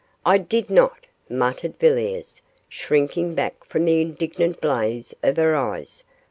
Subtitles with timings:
[0.25, 6.03] 'I did not,' muttered Villiers, shrinking back from the indignant blaze of her eyes.